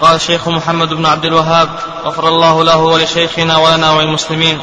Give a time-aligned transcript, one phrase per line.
[0.00, 1.68] قال الشيخ محمد بن عبد الوهاب
[2.04, 4.60] غفر الله له ولشيخنا ولنا وللمسلمين.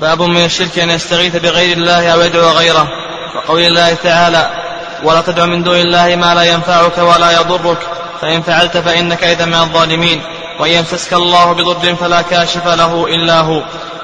[0.00, 2.88] باب من الشرك أن يستغيث بغير الله أو يدعو غيره.
[3.36, 4.50] وقول الله تعالى
[5.04, 7.78] ولا تدع من دون الله ما لا ينفعك ولا يضرك.
[8.20, 10.22] فإن فعلت فإنك إذا من الظالمين.
[10.60, 13.62] وإن يمسسك الله بضر فلا كاشف له إلا هو.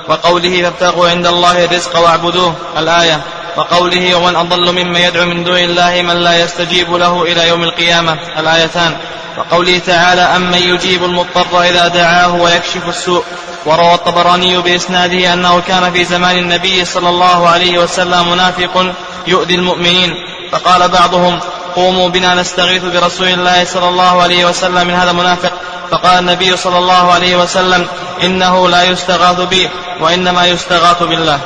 [0.09, 2.55] وقوله فابتغوا عند الله الرزق واعبدوه.
[2.79, 3.21] الآية
[3.57, 8.19] وقوله ومن أضل ممن يدعو من دون الله من لا يستجيب له إلى يوم القيامة
[8.39, 8.97] الآيتان.
[9.39, 13.25] وقوله تعالى أمن يجيب المضطر إذا دعاه ويكشف السوء.
[13.67, 18.93] وروى الطبراني بإسناده أنه كان في زمان النبي صلى الله عليه وسلم منافق
[19.27, 20.15] يؤذي المؤمنين.
[20.53, 21.41] فقال بعضهم
[21.77, 25.53] قوموا بنا نستغيث برسول الله صلى الله عليه وسلم من هذا المنافق.
[25.91, 27.87] فقال النبي صلى الله عليه وسلم
[28.23, 31.41] إنه لا يستغاث بي وإنما يستغاث بالله.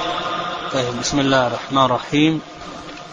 [0.72, 2.40] طيب بسم الله الرحمن الرحيم.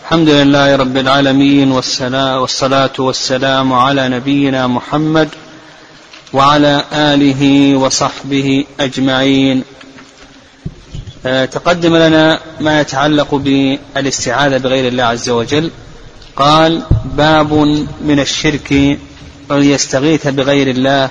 [0.03, 5.29] الحمد لله رب العالمين والصلاة والسلام على نبينا محمد
[6.33, 9.63] وعلى آله وصحبه أجمعين.
[11.25, 15.71] آه، تقدم لنا ما يتعلق بالاستعاذة بغير الله عز وجل.
[16.35, 17.53] قال باب
[18.01, 18.71] من الشرك
[19.51, 21.09] أن يستغيث بغير الله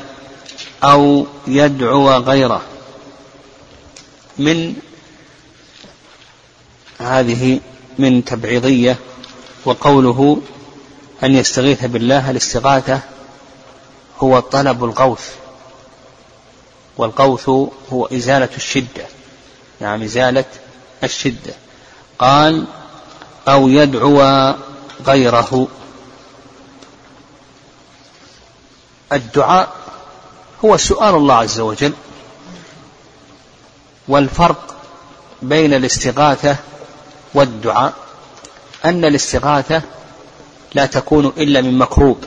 [0.82, 2.62] أو يدعو غيره.
[4.38, 4.74] من
[7.04, 7.60] هذه
[7.98, 8.96] من تبعيضية
[9.64, 10.40] وقوله
[11.22, 13.00] أن يستغيث بالله الاستغاثة
[14.18, 15.34] هو طلب الغوث
[16.96, 17.48] والغوث
[17.92, 19.06] هو إزالة الشدة
[19.80, 20.44] نعم إزالة
[21.04, 21.54] الشدة.
[22.18, 22.66] قال
[23.48, 24.54] أو يدعو
[25.06, 25.68] غيره.
[29.12, 29.72] الدعاء
[30.64, 31.92] هو سؤال الله عز وجل
[34.08, 34.74] والفرق
[35.42, 36.56] بين الاستغاثة
[37.34, 37.92] والدعاء
[38.84, 39.82] أن الاستغاثة
[40.74, 42.18] لا تكون إلا من مكروب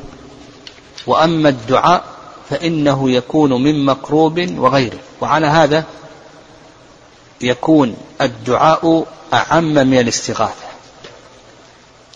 [1.08, 2.04] وأما الدعاء
[2.50, 5.00] فإنه يكون من مكروب وغيره.
[5.22, 5.84] وعلى هذا
[7.42, 10.68] يكون الدعاء أعم من الاستغاثة.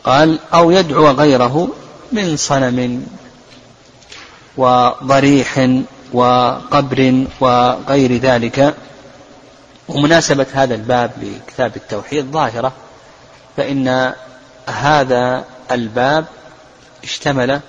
[0.04, 1.68] قال أو يدعو غيره
[2.12, 3.08] من صنم
[4.58, 5.70] وضريح
[6.14, 8.76] وقبر وغير ذلك.
[9.88, 12.74] ومناسبة هذا الباب لكتاب التوحيد ظاهرة
[13.62, 14.14] فإن
[14.68, 16.26] هذا الباب
[17.04, 17.60] اشتمل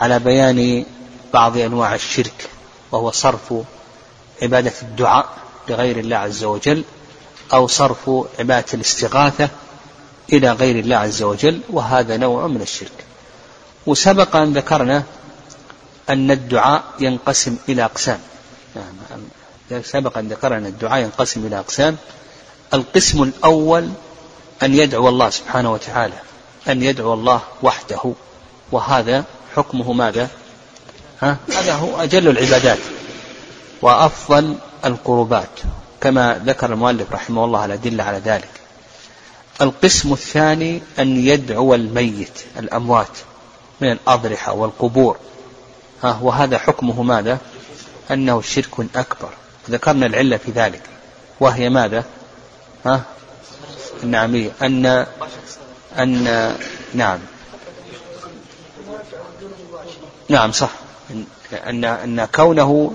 [0.00, 0.84] على بيان
[1.34, 2.50] بعض أنواع الشرك
[2.92, 3.54] وهو صرف
[4.42, 5.28] عبادة الدعاء
[5.68, 6.84] لغير الله عز وجل
[7.52, 9.48] أو صرف عبادة الاستغاثة
[10.32, 13.04] إلى غير الله عز وجل وهذا نوع من الشرك.
[13.86, 15.02] وسبق أن ذكرنا
[16.10, 18.20] أن الدعاء ينقسم إلى أقسام.
[19.70, 21.96] يعني سبق أن ذكرنا أن الدعاء ينقسم إلى أقسام.
[22.74, 23.88] القسم الأول
[24.62, 26.14] أن يدعو الله سبحانه وتعالى
[26.68, 28.12] أن يدعو الله وحده
[28.72, 29.24] وهذا
[29.56, 30.28] حكمه ماذا؟
[31.22, 32.78] ها؟ هذا هو أجل العبادات
[33.82, 34.54] وأفضل
[34.84, 35.60] القربات
[36.00, 38.50] كما ذكر المؤلف رحمه الله الأدلة على ذلك
[39.60, 43.18] القسم الثاني أن يدعو الميت الأموات
[43.80, 45.16] من الأضرحة والقبور
[46.02, 47.38] ها وهذا حكمه ماذا؟
[48.10, 49.28] أنه شرك أكبر
[49.70, 50.82] ذكرنا العلة في ذلك
[51.40, 52.04] وهي ماذا؟
[52.86, 53.02] ها؟
[54.02, 55.06] النعمية أن
[55.98, 56.24] أن
[56.94, 57.18] نعم.
[60.28, 60.70] نعم صح.
[61.66, 62.94] أن أن كونه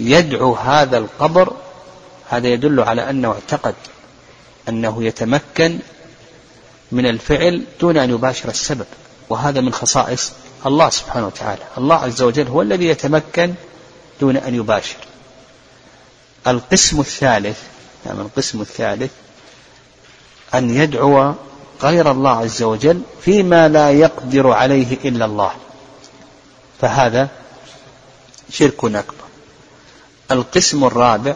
[0.00, 1.52] يدعو هذا القبر
[2.30, 3.74] هذا يدل على أنه اعتقد
[4.68, 5.78] أنه يتمكن
[6.92, 8.86] من الفعل دون أن يباشر السبب.
[9.28, 10.32] وهذا من خصائص
[10.66, 11.62] الله سبحانه وتعالى.
[11.78, 13.54] الله عز وجل هو الذي يتمكن
[14.20, 14.96] دون أن يباشر.
[16.46, 17.58] القسم الثالث
[18.06, 19.10] يعني القسم الثالث
[20.54, 21.34] أن يدعو
[21.82, 25.50] غير الله عز وجل فيما لا يقدر عليه إلا الله.
[26.80, 27.28] فهذا
[28.50, 29.26] شرك أكبر.
[30.30, 31.34] القسم الرابع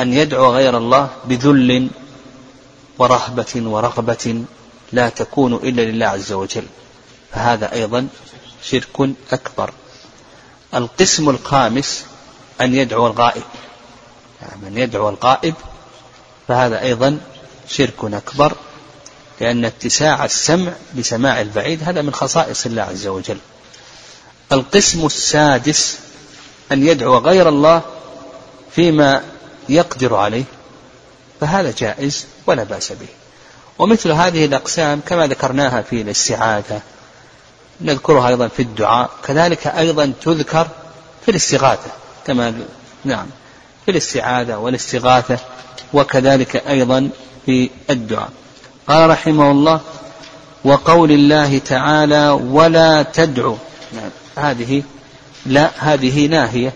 [0.00, 1.90] أن يدعو غير الله بذل
[2.98, 4.44] ورهبة ورغبة
[4.92, 6.66] لا تكون إلا لله عز وجل.
[7.32, 8.08] فهذا أيضا
[8.62, 9.70] شرك أكبر.
[10.74, 12.04] القسم الخامس
[12.60, 13.42] أن يدعو الغائب.
[14.42, 15.54] يعني من يدعو الغائب
[16.48, 17.18] فهذا أيضا
[17.68, 18.52] شرك أكبر
[19.40, 23.38] لأن اتساع السمع بسماع البعيد هذا من خصائص الله عز وجل.
[24.52, 25.98] القسم السادس
[26.72, 27.82] أن يدعو غير الله
[28.74, 29.22] فيما
[29.68, 30.44] يقدر عليه
[31.40, 33.08] فهذا جائز ولا بأس به.
[33.78, 36.80] ومثل هذه الأقسام كما ذكرناها في الاستعاذة
[37.80, 40.68] نذكرها أيضا في الدعاء كذلك أيضا تذكر
[41.24, 41.90] في الاستغاثة
[42.26, 42.54] كما
[43.04, 43.26] نعم
[43.84, 45.38] في الاستعاذة والاستغاثة
[45.92, 47.10] وكذلك أيضا
[47.46, 48.30] في الدعاء.
[48.88, 49.80] قال رحمه الله
[50.64, 53.56] وقول الله تعالى ولا تدعو.
[53.92, 54.10] نعم.
[54.36, 54.82] هذه
[55.46, 56.72] لا هذه ناهية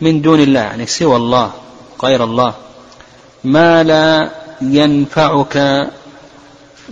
[0.00, 1.52] من دون الله يعني سوى الله
[2.02, 2.54] غير الله.
[3.44, 4.30] ما لا
[4.60, 5.88] ينفعك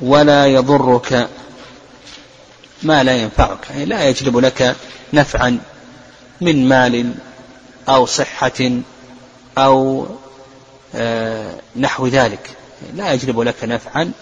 [0.02, 1.28] ولا يضرك.
[2.82, 4.76] ما لا ينفعك يعني لا يجلب لك
[5.12, 5.58] نفعا
[6.40, 7.14] من مال
[7.88, 8.70] أو صحة
[9.58, 10.06] أو
[10.94, 12.59] آه، نحو ذلك.
[12.96, 14.12] لا يجلب لك نفعا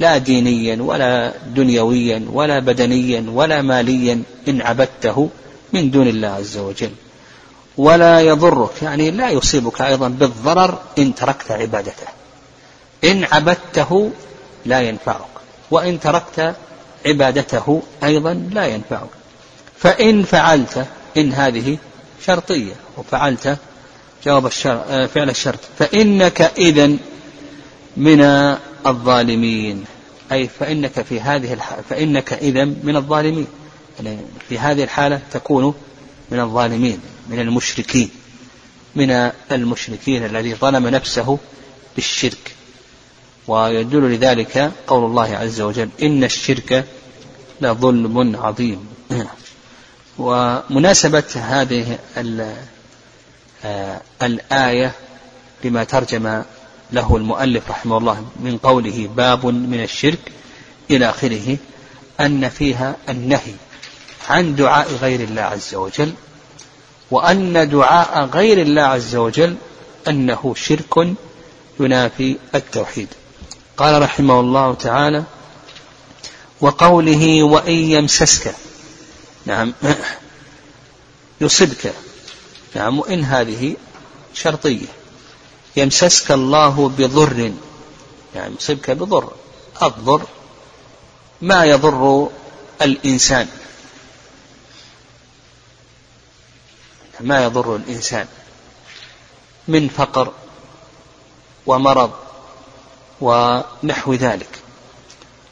[0.00, 5.28] لا دينيا ولا دنيويا ولا بدنيا ولا ماليا إن عبدته
[5.72, 6.90] من دون الله عز وجل.
[7.76, 12.06] ولا يضرك يعني لا يصيبك أيضا بالضرر إن تركت عبادته.
[13.04, 14.10] إن عبدته
[14.66, 15.34] لا ينفعك
[15.70, 16.54] وإن تركت
[17.06, 19.08] عبادته أيضا لا ينفعك.
[19.78, 21.78] فإن فعلت إن هذه
[22.26, 23.58] شرطية وفعلت
[24.26, 25.58] جواب الشر آه، فعل الشرط.
[25.78, 26.96] فإنك إذا
[27.96, 28.20] من
[28.86, 29.84] الظالمين.
[30.32, 33.46] أي فإنك في هذه الحالة فإنك إذا من الظالمين.
[33.96, 35.74] يعني في هذه الحالة تكون
[36.30, 38.10] من الظالمين من المشركين
[38.96, 41.38] من المشركين الذي ظلم نفسه
[41.96, 42.54] بالشرك.
[43.48, 46.84] ويدل لذلك قول الله عز وجل إن الشرك
[47.60, 48.86] لظلم عظيم.
[50.18, 51.98] ومناسبة هذه
[53.64, 54.92] آه، الآية
[55.64, 56.42] لما ترجم
[56.92, 60.32] له المؤلف رحمه الله من قوله باب من الشرك
[60.90, 61.56] إلى آخره
[62.20, 63.54] أن فيها النهي
[64.28, 66.12] عن دعاء غير الله عز وجل
[67.10, 69.56] وأن دعاء غير الله عز وجل
[70.08, 71.08] أنه شرك
[71.80, 73.08] ينافي التوحيد.
[73.76, 75.24] قال رحمه الله تعالى
[76.60, 78.54] وقوله وإن يمسسك
[79.46, 79.72] نعم
[81.40, 81.94] يصبك
[82.74, 83.76] نعم وإن هذه
[84.34, 84.99] شرطية.
[85.76, 87.52] يمسسك الله بضر
[88.34, 89.32] يعني يصيبك بضر
[89.82, 90.22] الضر
[91.42, 92.28] ما يضر
[92.82, 93.48] الإنسان.
[97.20, 98.26] ما يضر الإنسان
[99.68, 100.32] من فقر
[101.66, 102.10] ومرض
[103.20, 104.58] ونحو ذلك.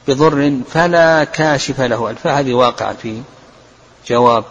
[0.09, 3.23] بضر فلا كاشف له الفاء هذه واقعة في
[4.07, 4.45] جواب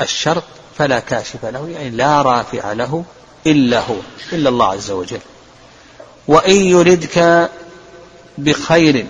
[0.00, 0.44] الشرط
[0.78, 3.04] فلا كاشف له يعني لا رافع له
[3.46, 3.96] إلا هو
[4.32, 5.20] إلا الله عز وجل.
[6.28, 7.50] وإن يردك
[8.38, 9.06] بخير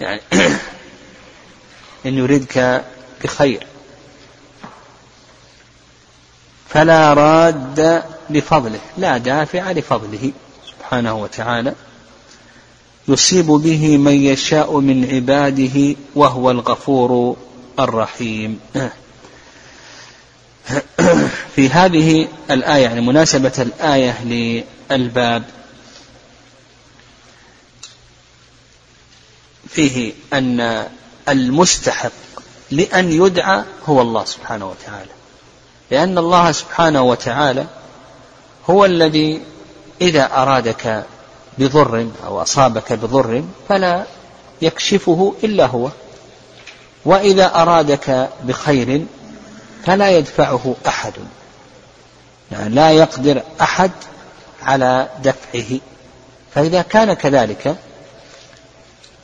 [0.00, 0.20] يعني
[2.06, 2.84] إن يردك
[3.24, 3.66] بخير
[6.68, 10.32] فلا راد لفضله لا دافع لفضله
[10.66, 11.74] سبحانه وتعالى.
[13.08, 17.36] يصيب به من يشاء من عباده وهو الغفور
[17.78, 18.60] الرحيم.
[21.54, 25.42] في هذه الآية يعني مناسبة الآية للباب
[29.68, 30.86] فيه أن
[31.28, 32.12] المستحق
[32.70, 35.10] لأن يدعى هو الله سبحانه وتعالى.
[35.90, 37.66] لأن الله سبحانه وتعالى
[38.70, 39.42] هو الذي
[40.00, 41.04] إذا أرادك
[41.58, 44.04] بضر أو أصابك بضر فلا
[44.62, 45.90] يكشفه إلا هو.
[47.04, 49.06] وإذا أرادك بخير
[49.86, 51.12] فلا يدفعه أحد.
[52.52, 53.90] يعني لا يقدر أحد
[54.62, 55.80] على دفعه.
[56.54, 57.76] فإذا كان كذلك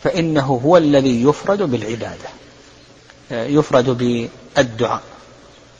[0.04, 2.28] فإنه هو الذي يفرد بالعبادة.
[3.30, 3.84] يفرد
[4.56, 5.02] بالدعاء.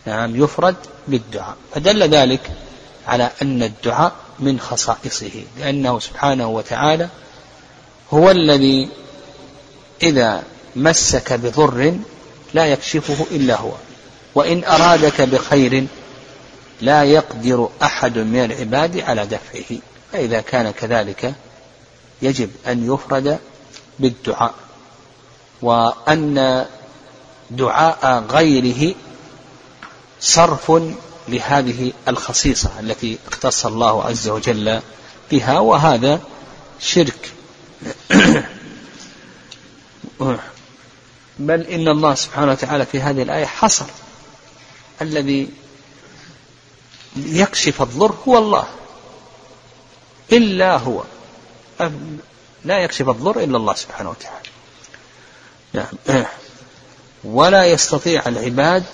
[0.06, 0.76] نعم يفرد
[1.08, 1.56] بالدعاء.
[1.74, 2.50] فدل ذلك
[3.06, 7.08] على أن الدعاء من خصائصه لأنه سبحانه وتعالى
[8.12, 8.88] هو الذي
[10.03, 10.43] إذا
[10.76, 11.94] مسك بضر
[12.55, 13.72] لا يكشفه إلا هو.
[14.38, 15.86] وإن أرادك بخير
[16.80, 19.78] لا يقدر أحد من العباد على دفعه.
[20.12, 21.34] فإذا كان كذلك
[22.22, 23.38] يجب أن يفرد
[23.98, 24.54] بالدعاء.
[25.62, 26.66] وأن
[27.50, 28.94] دعاء غيره
[30.20, 30.72] صرف
[31.28, 34.80] لهذه الخصيصة التي اختص الله عز وجل
[35.30, 36.20] بها وهذا
[36.80, 37.32] شرك.
[41.38, 43.86] بل إن الله سبحانه وتعالى في هذه الآية حصر
[45.02, 45.48] الذي
[47.17, 48.67] يكشف الضر هو الله.
[50.32, 51.02] إلا هو.
[52.64, 54.48] لا يكشف الضر إلا الله سبحانه وتعالى.
[55.72, 56.24] نعم.
[57.24, 58.84] ولا يستطيع العباد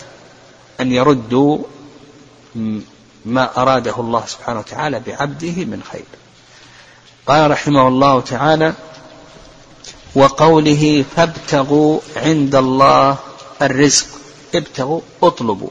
[0.81, 1.59] أن يردوا
[3.25, 6.05] ما أراده الله سبحانه وتعالى بعبده من خير.
[7.27, 8.75] قال رحمه الله تعالى
[10.15, 13.19] وقوله فابتغوا عند الله
[13.63, 14.07] الرزق.
[14.55, 15.71] ابتغوا اطلبوا.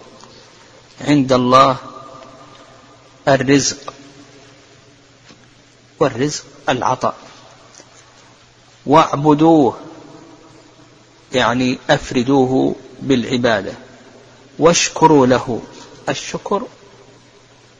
[1.01, 1.77] عند الله
[3.27, 3.93] الرزق.
[6.00, 7.15] والرزق العطاء.
[8.85, 9.77] واعبدوه
[11.33, 13.73] يعني أفردوه بالعبادة.
[14.59, 15.62] واشكروا له.
[16.09, 16.67] الشكر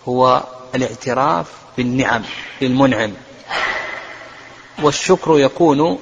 [0.08, 0.44] هو
[0.76, 2.24] الاعتراف بالنعم
[2.62, 3.14] للمنعم
[4.82, 6.00] والشكر يكون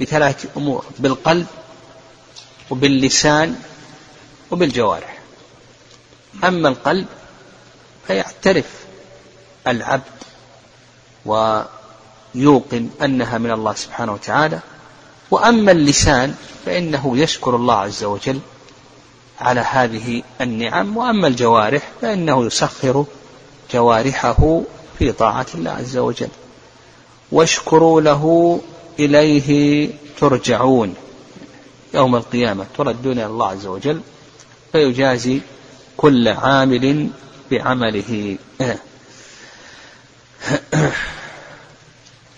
[0.00, 1.46] بثلاث أمور بالقلب
[2.70, 3.62] وباللسان
[4.50, 5.19] وبالجوارح.
[6.44, 7.06] أما القلب
[8.06, 8.84] فيعترف
[9.66, 10.02] العبد
[11.26, 14.60] ويوقن أنها من الله سبحانه وتعالى.
[15.30, 16.34] وأما اللسان
[16.66, 18.40] فإنه يشكر الله عز وجل
[19.40, 20.96] على هذه النعم.
[20.96, 23.04] وأما الجوارح فإنه يسخر
[23.72, 24.60] جوارحه
[24.98, 26.28] في طاعة الله عز وجل.
[27.32, 28.60] واشكروا له
[28.98, 30.94] إليه ترجعون.
[31.94, 34.00] يوم القيامة تردون إلى الله عز وجل
[34.72, 35.40] فيجازي
[36.00, 37.10] كل عامل
[37.50, 38.38] بعمله.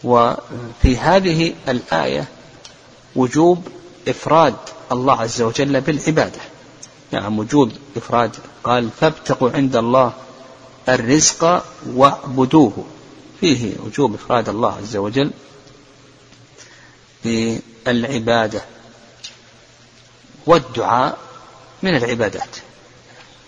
[0.05, 2.29] وفي هذه الآية
[3.17, 3.69] وجوب
[4.09, 4.55] إفراد
[4.93, 6.41] الله عز وجل بالعبادة.
[7.13, 8.37] نعم وجوب إفراد.
[8.65, 10.13] قال فابتقوا عند الله
[10.89, 12.85] الرزق واعبدوه.
[13.41, 15.31] فيه وجوب إفراد الله عز وجل
[17.25, 18.63] بالعبادة
[20.47, 21.19] والدعاء
[21.83, 22.57] من العبادات.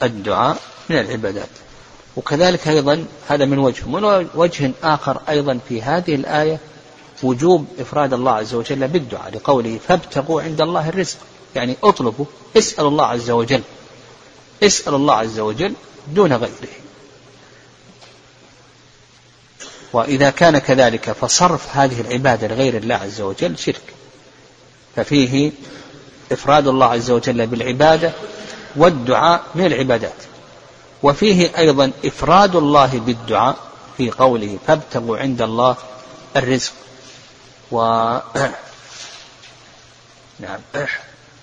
[0.05, 0.57] الدعاء
[0.91, 1.49] من العبادات.
[2.17, 6.59] وكذلك أيضا هذا من وجه من وجه آخر أيضا في هذه الآية
[7.23, 11.17] وجوب إفراد الله عز وجل بالدعاء لقوله فابتغوا عند الله الرزق.
[11.55, 13.63] يعني اطلبوا اسأل الله عز وجل.
[14.63, 15.75] اسأل الله عز وجل
[16.09, 16.75] دون غيره.
[19.93, 23.95] وإذا كان كذلك فصرف هذه العبادة لغير الله عز وجل شرك.
[24.97, 25.53] ففيه
[26.33, 28.13] إفراد الله عز وجل بالعبادة
[28.77, 30.23] والدعاء من العبادات.
[31.03, 33.57] وفيه أيضا إفراد الله بالدعاء
[33.97, 35.77] في قوله فابتغوا عند الله
[36.37, 36.73] الرزق.
[37.73, 37.79] و
[40.41, 40.61] نعم.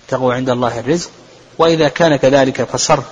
[0.02, 1.10] ابتغوا عند الله الرزق.
[1.58, 3.04] وإذا كان كذلك فصرف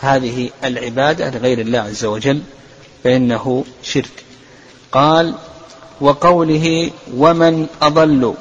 [0.00, 2.42] هذه العبادة لغير الله عز وجل
[3.04, 4.24] فإنه شرك.
[4.92, 5.34] قال
[6.00, 8.34] وقوله ومن أضل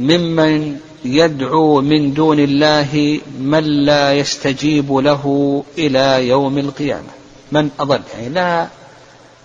[0.00, 0.80] ممن
[1.14, 7.08] يدعو من دون الله من لا يستجيب له إلى يوم القيامة.
[7.52, 8.68] من أضل يعني لا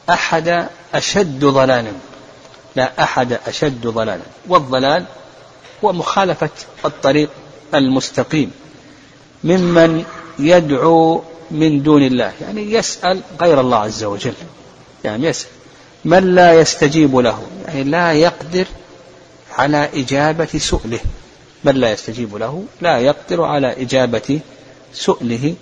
[0.10, 1.92] أحد أشد ضلالا
[2.76, 4.24] لا أحد أشد ضلالا.
[4.48, 5.06] والضلال
[5.84, 6.50] هو مخالفة
[6.86, 7.30] الطريق
[7.74, 8.52] المستقيم.
[9.44, 10.04] ممن
[10.40, 14.34] يدعو من دون الله يعني يسأل غير الله عز وجل.
[15.04, 15.50] يعني يسأل
[16.06, 18.66] من لا يستجيب له يعني لا يقدر
[19.58, 21.00] على إجابة سؤله.
[21.64, 24.40] من لا يستجيب له لا يقدر على إجابة
[24.94, 25.56] سؤله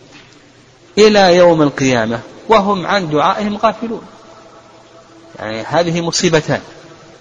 [0.98, 4.01] إلى يوم القيامة وهم عن دعائهم غافلون.
[5.39, 6.62] يعني هذه مصيبتان.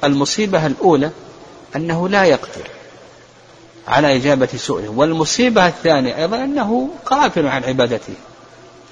[0.05, 1.11] المصيبة الأولى
[1.77, 2.69] أنه لا يقدر
[3.89, 8.15] على إجابة سؤله والمصيبة الثانية أيضا أنه غافل عن عبادته.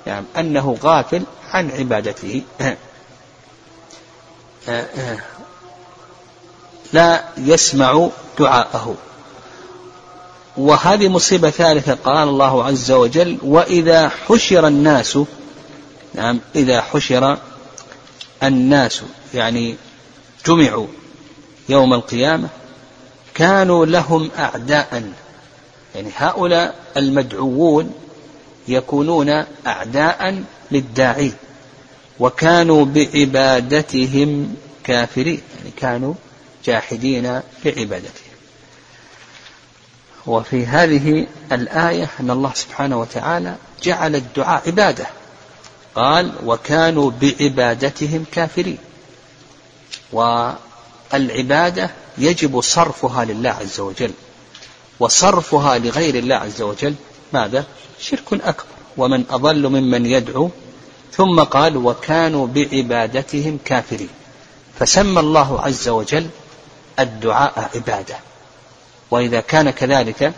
[0.06, 2.42] يعني أنه غافل عن عبادته.
[6.92, 8.96] لا يسمع دعاءه.
[10.56, 15.18] وهذه مصيبة ثالثة قال الله عز وجل وإذا حشر الناس
[16.14, 17.38] نعم إذا حشر
[18.42, 19.02] الناس
[19.34, 19.76] يعني
[20.46, 20.86] جمعوا
[21.68, 22.48] يوم القيامة
[23.34, 25.12] كانوا لهم أعداء.
[25.94, 27.94] يعني هؤلاء المدعوون
[28.68, 31.32] يكونون أعداء للداعي
[32.20, 36.14] وكانوا بعبادتهم كافرين يعني كانوا
[36.64, 38.25] جاحدين لعبادته
[40.26, 45.06] وفي هذه الآية أن الله سبحانه وتعالى جعل الدعاء عبادة.
[45.94, 48.78] قال وكانوا بعبادتهم كافرين.
[50.12, 54.10] والعبادة يجب صرفها لله عز وجل.
[55.00, 56.94] وصرفها لغير الله عز وجل
[57.32, 57.64] ماذا؟
[58.00, 58.66] شرك أكبر.
[58.96, 60.50] ومن أضل ممن يدعو.
[61.12, 64.08] ثم قال وكانوا بعبادتهم كافرين.
[64.78, 66.28] فسمى الله عز وجل
[66.98, 68.16] الدعاء عبادة.
[69.10, 70.32] وإذا كان كذلك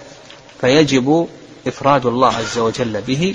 [0.61, 1.29] فيجب
[1.67, 3.35] إفراد الله عز وجل به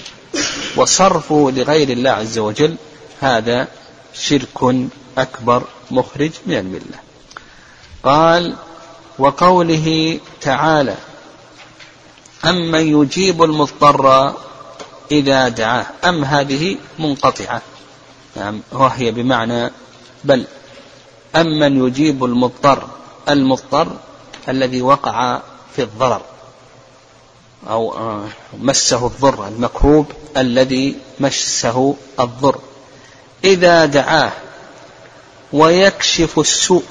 [0.75, 2.75] وصرفه لغير الله عز وجل
[3.21, 3.67] هذا
[4.13, 4.87] شرك
[5.17, 6.99] أكبر مخرج من الملة.
[8.03, 8.55] قال
[9.19, 10.95] وقوله تعالى
[12.45, 14.33] امن يجيب المضطر
[15.11, 15.85] اذا دعاه.
[16.03, 17.61] ام هذه منقطعه.
[18.35, 19.71] نعم وهي بمعنى
[20.23, 20.45] بل.
[21.35, 22.87] أمن يجيب المضطر
[23.29, 23.97] المضطر
[24.49, 25.41] الذي وقع
[25.75, 26.21] في الضرر
[27.69, 28.27] أو آه،
[28.59, 32.59] مسه الضر المكروب الذي مسه الضر.
[33.43, 34.31] إذا دعاه
[35.53, 36.83] ويكشف السوء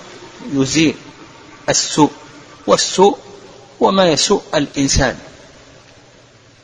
[0.52, 0.94] يزيل
[1.68, 2.10] السوء
[2.66, 3.18] والسوء
[3.82, 5.18] هو ما يسوء الإنسان.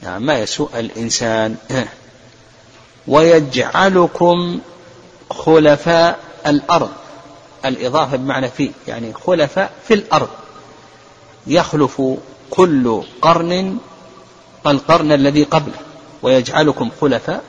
[0.03, 1.57] نعم ما يسوء الإنسان
[3.09, 4.61] ويجعلكم
[5.31, 6.91] خلفاء الأرض.
[7.65, 10.29] الإضافة بمعنى في يعني خلفاء في الأرض.
[11.49, 12.03] يخلف
[12.51, 13.79] كل قرن
[14.67, 15.79] القرن الذي قبله
[16.23, 17.45] ويجعلكم خلفاء.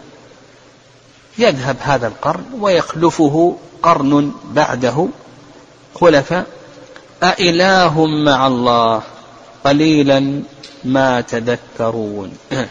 [1.37, 5.07] يذهب هذا القرن ويخلفه قرن بعده
[5.95, 6.45] خلفاء.
[7.23, 9.01] أإله مع الله؟
[9.63, 10.43] قليلا
[10.83, 12.37] ما تذكرون.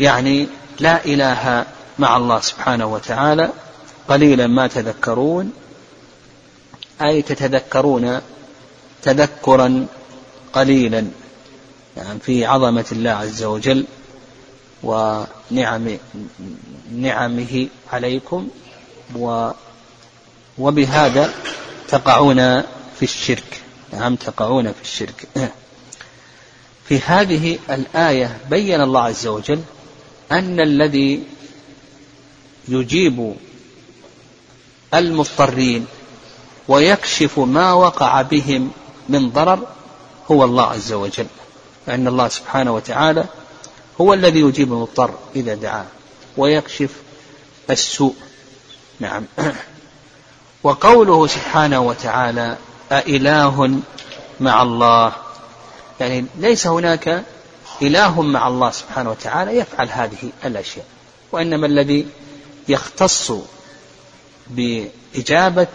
[0.00, 0.48] يعني
[0.80, 1.66] لا إله
[1.98, 3.50] مع الله سبحانه وتعالى
[4.08, 5.52] قليلا ما تذكرون.
[7.02, 8.20] أي تتذكرون
[9.02, 9.86] تذكرا
[10.52, 11.06] قليلا
[11.96, 13.86] يعني في عظمة الله عز وجل
[14.82, 15.98] ونعم
[16.92, 18.48] نعمه عليكم
[19.16, 19.50] و
[20.58, 21.34] وبهذا
[21.88, 22.62] تقعون
[22.96, 23.60] في الشرك.
[23.92, 25.28] نعم تقعون في الشرك.
[26.88, 29.60] في هذه الآية بين الله عز وجل
[30.32, 31.22] أن الذي
[32.68, 33.34] يجيب
[34.94, 35.86] المضطرين
[36.68, 38.70] ويكشف ما وقع بهم
[39.08, 39.66] من ضرر
[40.30, 41.26] هو الله عز وجل
[41.86, 43.24] فإن الله سبحانه وتعالى
[44.00, 45.84] هو الذي يجيب المضطر إذا دعاه
[46.36, 46.90] ويكشف
[47.70, 48.14] السوء.
[49.00, 49.24] نعم.
[50.64, 52.56] وقوله سبحانه وتعالى
[52.92, 53.80] أإله
[54.40, 55.12] مع الله
[56.00, 57.24] يعني ليس هناك
[57.82, 60.84] إله مع الله سبحانه وتعالى يفعل هذه الأشياء
[61.32, 62.06] وإنما الذي
[62.68, 63.32] يختص
[64.46, 65.66] بإجابة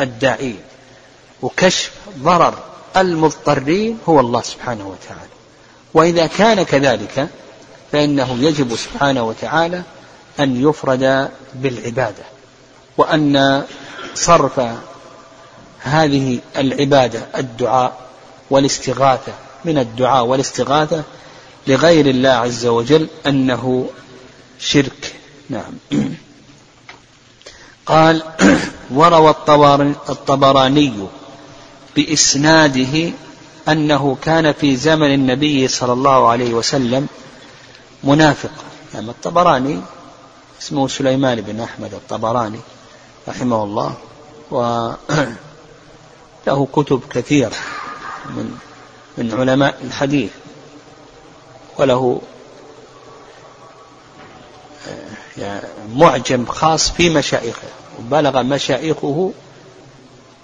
[0.00, 0.60] الداعين
[1.42, 5.32] وكشف ضرر المضطرين هو الله سبحانه وتعالى.
[5.94, 7.28] وإذا كان كذلك
[7.92, 9.82] فإنه يجب سبحانه وتعالى
[10.40, 12.24] أن يفرد بالعبادة
[12.96, 13.64] وأن
[14.14, 14.60] صرف
[15.80, 18.00] هذه العبادة الدعاء
[18.50, 19.32] والاستغاثة
[19.64, 21.02] من الدعاء والاستغاثة
[21.66, 23.90] لغير الله عز وجل أنه
[24.58, 25.14] شرك.
[25.50, 25.72] نعم.
[27.86, 28.22] قال
[28.94, 29.30] وروى
[30.08, 30.92] الطبراني
[31.96, 33.12] بإسناده
[33.68, 37.06] أنه كان في زمن النبي صلى الله عليه وسلم
[38.04, 38.50] منافق.
[38.94, 39.80] يعني الطبراني
[40.62, 42.60] اسمه سليمان بن أحمد الطبراني
[43.28, 43.94] رحمه الله
[44.50, 44.96] وله
[46.72, 47.56] كتب كثيرة
[48.26, 48.58] من
[49.18, 50.30] من علماء الحديث
[51.78, 52.20] وله
[55.38, 59.32] يعني معجم خاص في مشايخه وبلغ مشايخه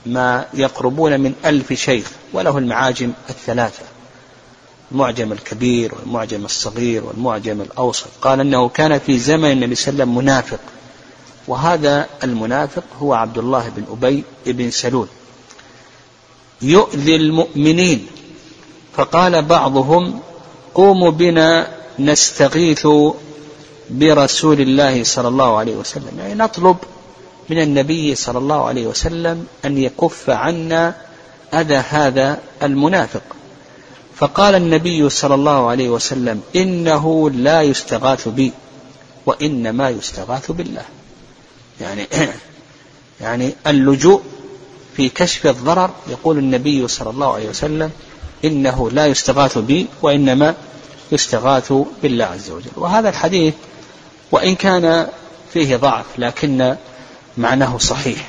[0.06, 3.82] ما يقربون من ألف شيخ وله المعاجم الثلاثة.
[4.92, 8.08] المعجم الكبير والمعجم الصغير والمعجم الأوسط.
[8.22, 10.61] قال أنه كان في زمن النبي صلى الله عليه وسلم منافق.
[11.48, 15.06] وهذا المنافق هو عبد الله بن أبي بن سلول.
[16.62, 18.06] يؤذي المؤمنين.
[18.96, 20.20] فقال بعضهم
[20.74, 22.87] قوموا بنا نستغيث
[23.90, 26.18] برسول الله صلى الله عليه وسلم.
[26.18, 26.76] يعني نطلب
[27.50, 30.94] من النبي صلى الله عليه وسلم أن يكف عنا
[31.54, 33.22] أذى هذا المنافق.
[34.16, 38.52] فقال النبي صلى الله عليه وسلم إنه لا يستغاث بي
[39.26, 40.84] وإنما يستغاث بالله.
[41.80, 42.06] يعني
[43.20, 44.22] يعني اللجوء
[44.96, 47.90] في كشف الضرر يقول النبي صلى الله عليه وسلم
[48.44, 50.54] إنه لا يستغاث بي وإنما
[51.12, 52.70] يستغاث بالله عز وجل.
[52.76, 53.54] وهذا الحديث
[54.32, 55.08] وإن كان
[55.52, 56.76] فيه ضعف لكن
[57.38, 58.29] معناه صحيح.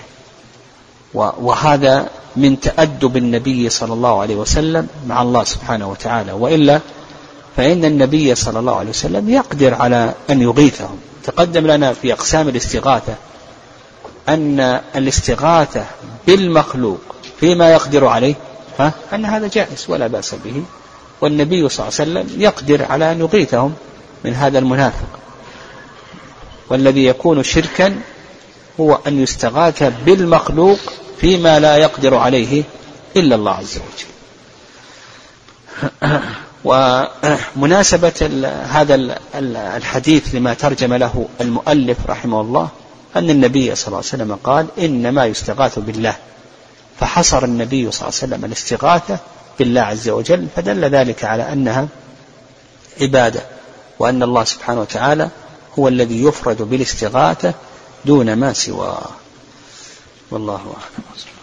[1.14, 6.32] وهذا من تأدب النبي صلى الله عليه وسلم مع الله سبحانه وتعالى.
[6.32, 6.80] وإلا
[7.58, 10.98] فإن النبي صلى الله عليه وسلم يقدر على أن يغيثهم.
[11.24, 13.16] تقدم لنا في أقسام الاستغاثة
[14.30, 14.60] أن
[14.96, 15.86] الاستغاثة
[16.28, 17.00] بالمخلوق
[17.40, 18.36] فيما يقدر عليه
[18.80, 20.64] ها أن هذا جائز ولا بأس به.
[21.22, 23.74] والنبي صلى الله عليه وسلم يقدر على أن يغيثهم
[24.26, 25.20] من هذا المنافق.
[26.70, 28.02] والذي يكون شركا
[28.80, 30.80] هو أن يستغاث بالمخلوق
[31.22, 32.64] فيما لا يقدر عليه
[33.18, 34.10] إلا الله عز وجل.
[36.64, 38.30] ومناسبة
[38.70, 39.18] هذا
[39.78, 42.70] الحديث لما ترجم له المؤلف رحمه الله
[43.16, 46.16] أن النبي صلى الله عليه وسلم قال إنما يستغاث بالله.
[47.00, 49.18] فحصر النبي صلى الله عليه وسلم الاستغاثة
[49.60, 51.88] بالله عز وجل فدل ذلك على أنها
[53.02, 53.42] عبادة
[54.00, 55.30] وأن الله سبحانه وتعالى
[55.80, 57.54] هو الذي يفرد بالاستغاثة
[58.06, 59.10] دون ما سواه
[60.32, 61.39] والله أعلم.